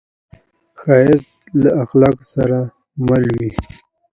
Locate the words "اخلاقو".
1.83-2.25